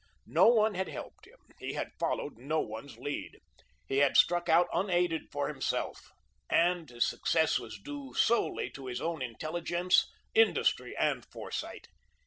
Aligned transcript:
No 0.25 0.47
one 0.47 0.73
had 0.73 0.89
helped 0.89 1.27
him; 1.27 1.37
he 1.59 1.73
had 1.73 1.91
followed 1.99 2.39
no 2.39 2.59
one's 2.59 2.97
lead. 2.97 3.39
He 3.85 3.97
had 3.97 4.17
struck 4.17 4.49
out 4.49 4.67
unaided 4.73 5.31
for 5.31 5.47
himself, 5.47 6.11
and 6.49 6.89
his 6.89 7.05
success 7.05 7.59
was 7.59 7.77
due 7.77 8.15
solely 8.15 8.71
to 8.71 8.87
his 8.87 8.99
own 8.99 9.21
intelligence, 9.21 10.09
industry, 10.33 10.97
and 10.97 11.23
foresight. 11.31 11.87